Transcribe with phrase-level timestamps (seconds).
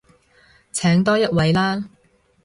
[0.71, 1.87] 請多一位啦